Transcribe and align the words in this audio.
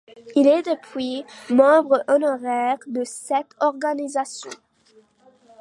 Il 0.35 0.47
est 0.47 0.63
depuis 0.63 1.23
membre 1.51 2.03
honoraire 2.07 2.79
de 2.87 3.03
cette 3.03 3.53
organisation. 3.59 4.49